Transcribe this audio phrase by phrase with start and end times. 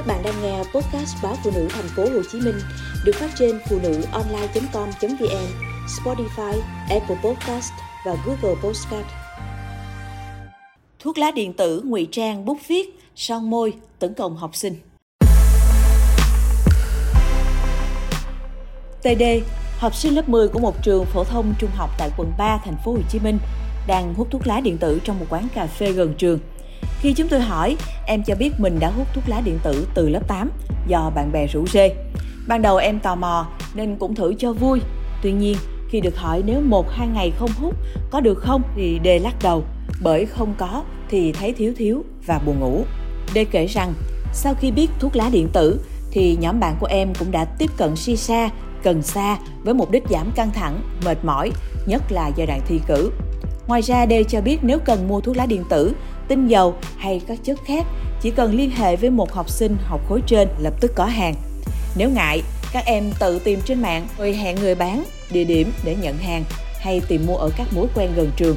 [0.00, 2.54] Các bạn đang nghe podcast báo phụ nữ thành phố Hồ Chí Minh
[3.04, 5.46] được phát trên phụ nữ online.com.vn,
[5.86, 7.72] Spotify, Apple Podcast
[8.06, 9.06] và Google Podcast.
[10.98, 14.74] Thuốc lá điện tử ngụy trang bút viết, son môi tấn công học sinh.
[19.02, 19.22] TD,
[19.78, 22.76] học sinh lớp 10 của một trường phổ thông trung học tại quận 3 thành
[22.84, 23.38] phố Hồ Chí Minh
[23.86, 26.38] đang hút thuốc lá điện tử trong một quán cà phê gần trường.
[27.00, 27.76] Khi chúng tôi hỏi,
[28.06, 30.50] em cho biết mình đã hút thuốc lá điện tử từ lớp 8
[30.86, 31.94] do bạn bè rủ rê.
[32.46, 34.80] Ban đầu em tò mò nên cũng thử cho vui.
[35.22, 35.56] Tuy nhiên,
[35.88, 37.74] khi được hỏi nếu một hai ngày không hút
[38.10, 39.64] có được không thì Đê lắc đầu
[40.02, 42.84] bởi không có thì thấy thiếu thiếu và buồn ngủ.
[43.34, 43.94] Đê kể rằng
[44.32, 45.80] sau khi biết thuốc lá điện tử
[46.10, 48.50] thì nhóm bạn của em cũng đã tiếp cận si sa
[48.82, 51.50] cần sa với mục đích giảm căng thẳng, mệt mỏi,
[51.86, 53.10] nhất là giai đoạn thi cử.
[53.66, 55.94] Ngoài ra, Đê cho biết nếu cần mua thuốc lá điện tử,
[56.30, 57.86] tinh dầu hay các chất khác,
[58.20, 61.34] chỉ cần liên hệ với một học sinh học khối trên lập tức có hàng.
[61.96, 65.96] Nếu ngại, các em tự tìm trên mạng rồi hẹn người bán, địa điểm để
[66.02, 66.44] nhận hàng
[66.80, 68.56] hay tìm mua ở các mối quen gần trường.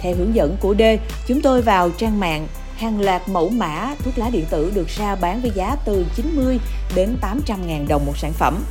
[0.00, 0.82] Theo hướng dẫn của D,
[1.26, 2.46] chúng tôi vào trang mạng
[2.76, 6.58] hàng loạt mẫu mã thuốc lá điện tử được ra bán với giá từ 90
[6.94, 8.64] đến 800 ngàn đồng một sản phẩm.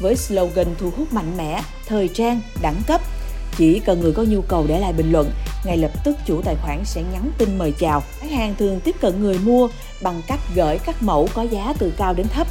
[0.00, 3.00] Với slogan thu hút mạnh mẽ, thời trang, đẳng cấp,
[3.56, 5.30] chỉ cần người có nhu cầu để lại bình luận,
[5.64, 8.02] ngay lập tức chủ tài khoản sẽ nhắn tin mời chào.
[8.20, 9.68] Bán hàng thường tiếp cận người mua
[10.02, 12.46] bằng cách gửi các mẫu có giá từ cao đến thấp,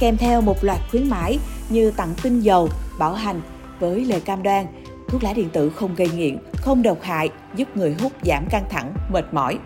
[0.00, 1.38] kèm theo một loạt khuyến mãi
[1.68, 3.40] như tặng tinh dầu, bảo hành
[3.80, 4.66] với lời cam đoan
[5.08, 8.64] thuốc lá điện tử không gây nghiện, không độc hại, giúp người hút giảm căng
[8.70, 9.58] thẳng, mệt mỏi.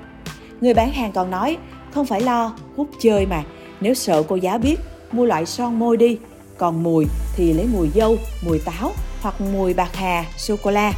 [0.60, 1.56] Người bán hàng còn nói,
[1.94, 3.42] không phải lo, hút chơi mà,
[3.80, 4.76] nếu sợ cô giá biết,
[5.12, 6.18] mua loại son môi đi,
[6.58, 7.06] còn mùi
[7.36, 10.92] thì lấy mùi dâu, mùi táo hoặc mùi bạc hà, sô-cô-la.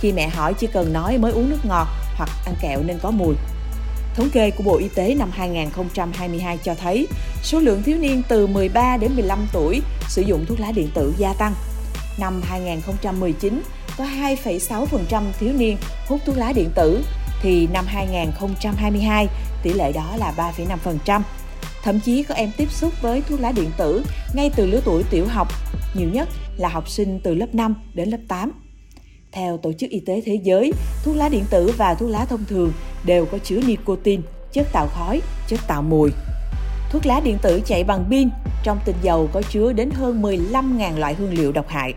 [0.00, 3.10] Khi mẹ hỏi chỉ cần nói mới uống nước ngọt hoặc ăn kẹo nên có
[3.10, 3.34] mùi.
[4.14, 7.06] Thống kê của Bộ Y tế năm 2022 cho thấy
[7.42, 11.14] số lượng thiếu niên từ 13 đến 15 tuổi sử dụng thuốc lá điện tử
[11.18, 11.54] gia tăng.
[12.18, 13.62] Năm 2019
[13.98, 17.04] có 2,6% thiếu niên hút thuốc lá điện tử
[17.42, 19.28] thì năm 2022
[19.62, 21.22] tỷ lệ đó là 3,5%.
[21.82, 25.02] Thậm chí có em tiếp xúc với thuốc lá điện tử ngay từ lứa tuổi
[25.10, 25.48] tiểu học,
[25.94, 28.67] nhiều nhất là học sinh từ lớp 5 đến lớp 8.
[29.32, 30.72] Theo Tổ chức Y tế Thế giới,
[31.04, 32.72] thuốc lá điện tử và thuốc lá thông thường
[33.04, 34.22] đều có chứa nicotine,
[34.52, 36.10] chất tạo khói, chất tạo mùi.
[36.90, 38.28] Thuốc lá điện tử chạy bằng pin,
[38.62, 41.94] trong tinh dầu có chứa đến hơn 15.000 loại hương liệu độc hại.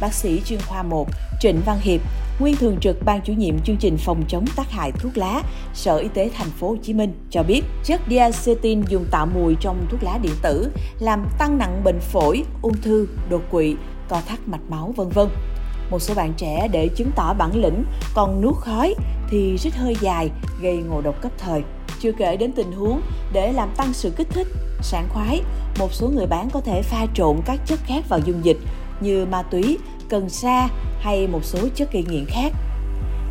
[0.00, 1.08] Bác sĩ chuyên khoa 1
[1.40, 2.00] Trịnh Văn Hiệp,
[2.40, 5.42] nguyên thường trực ban chủ nhiệm chương trình phòng chống tác hại thuốc lá,
[5.74, 9.54] Sở Y tế thành phố Hồ Chí Minh cho biết chất diacetin dùng tạo mùi
[9.60, 10.70] trong thuốc lá điện tử
[11.00, 13.76] làm tăng nặng bệnh phổi, ung thư, đột quỵ,
[14.08, 15.28] co thắt mạch máu vân vân.
[15.90, 17.84] Một số bạn trẻ để chứng tỏ bản lĩnh
[18.14, 18.94] còn nuốt khói
[19.30, 21.62] thì rít hơi dài gây ngộ độc cấp thời.
[22.00, 23.00] Chưa kể đến tình huống
[23.32, 24.46] để làm tăng sự kích thích,
[24.82, 25.42] sảng khoái,
[25.78, 28.58] một số người bán có thể pha trộn các chất khác vào dung dịch
[29.00, 29.78] như ma túy,
[30.08, 30.68] cần sa
[31.00, 32.52] hay một số chất gây nghiện khác.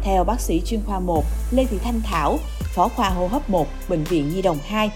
[0.03, 3.67] Theo bác sĩ chuyên khoa 1 Lê Thị Thanh Thảo, phó khoa hô hấp 1,
[3.89, 4.91] Bệnh viện Nhi đồng 2,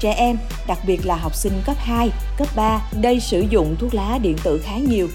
[0.00, 0.36] trẻ em,
[0.66, 4.36] đặc biệt là học sinh cấp 2, cấp 3, đây sử dụng thuốc lá điện
[4.42, 5.08] tử khá nhiều.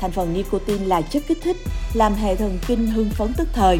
[0.00, 1.56] Thành phần nicotine là chất kích thích,
[1.94, 3.78] làm hệ thần kinh hưng phấn tức thời,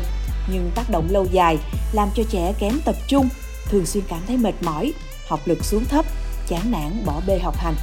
[0.53, 1.59] nhưng tác động lâu dài
[1.93, 3.29] làm cho trẻ kém tập trung,
[3.69, 4.93] thường xuyên cảm thấy mệt mỏi,
[5.29, 6.05] học lực xuống thấp,
[6.49, 7.75] chán nản bỏ bê học hành.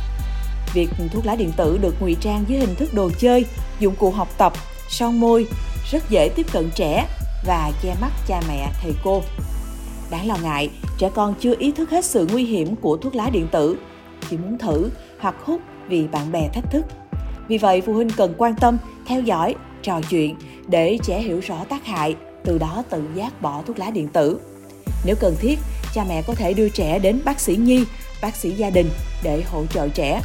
[0.74, 3.46] Việc thuốc lá điện tử được ngụy trang dưới hình thức đồ chơi,
[3.80, 4.54] dụng cụ học tập,
[4.90, 5.48] son môi
[5.92, 7.08] rất dễ tiếp cận trẻ
[7.46, 9.24] và che mắt cha mẹ, thầy cô.
[10.12, 13.30] Đáng lo ngại, trẻ con chưa ý thức hết sự nguy hiểm của thuốc lá
[13.30, 13.78] điện tử,
[14.30, 14.90] chỉ muốn thử
[15.20, 16.86] hoặc hút vì bạn bè thách thức.
[17.48, 18.78] Vì vậy, phụ huynh cần quan tâm,
[19.08, 20.36] theo dõi, trò chuyện
[20.68, 24.40] để trẻ hiểu rõ tác hại, từ đó tự giác bỏ thuốc lá điện tử.
[25.06, 25.59] Nếu cần thiết,
[25.94, 27.86] cha mẹ có thể đưa trẻ đến bác sĩ nhi,
[28.22, 28.90] bác sĩ gia đình
[29.24, 30.22] để hỗ trợ trẻ.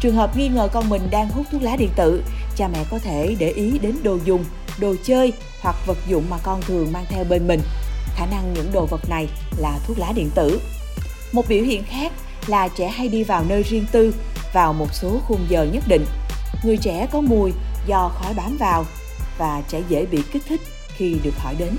[0.00, 2.22] Trường hợp nghi ngờ con mình đang hút thuốc lá điện tử,
[2.56, 4.44] cha mẹ có thể để ý đến đồ dùng,
[4.80, 5.32] đồ chơi
[5.62, 7.60] hoặc vật dụng mà con thường mang theo bên mình.
[8.16, 9.28] Khả năng những đồ vật này
[9.58, 10.60] là thuốc lá điện tử.
[11.32, 12.12] Một biểu hiện khác
[12.46, 14.14] là trẻ hay đi vào nơi riêng tư
[14.52, 16.04] vào một số khung giờ nhất định.
[16.62, 17.52] Người trẻ có mùi
[17.86, 18.84] do khói bám vào
[19.38, 21.76] và trẻ dễ bị kích thích khi được hỏi đến.